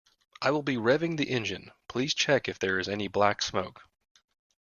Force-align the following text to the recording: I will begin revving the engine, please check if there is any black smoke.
I 0.41 0.49
will 0.49 0.63
begin 0.63 0.81
revving 0.81 1.17
the 1.17 1.29
engine, 1.29 1.69
please 1.87 2.15
check 2.15 2.47
if 2.47 2.57
there 2.57 2.79
is 2.79 2.89
any 2.89 3.07
black 3.07 3.39
smoke. 3.43 3.83